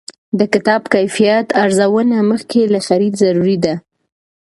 [0.39, 3.73] د کتاب کیفیت ارزونه مخکې له خرید ضروري ده.